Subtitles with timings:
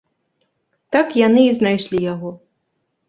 [0.95, 2.29] Так яны і знайшлі яго.